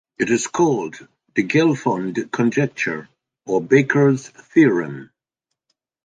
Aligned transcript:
It 0.17 0.31
is 0.31 0.47
called 0.47 1.07
the 1.35 1.43
Gelfond 1.43 2.31
conjecture 2.31 3.07
or 3.45 3.61
Baker's 3.61 4.29
theorem. 4.29 5.11